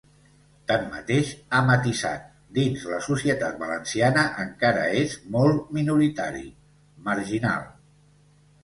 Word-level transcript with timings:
Tanmateix, 0.69 1.33
ha 1.51 1.59
matisat, 1.67 2.23
dins 2.59 2.85
la 2.93 3.01
societat 3.09 3.61
valenciana 3.67 4.25
encara 4.47 4.89
és 5.05 5.15
molt 5.37 5.71
minoritari, 5.79 6.45
marginal. 7.13 7.71